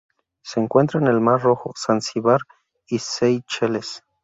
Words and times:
Se 0.43 0.59
encuentra 0.59 0.99
en 0.99 1.05
el 1.05 1.21
Mar 1.21 1.43
Rojo, 1.43 1.75
Zanzíbar 1.77 2.39
y 2.87 2.97
Seychelles. 2.97 4.01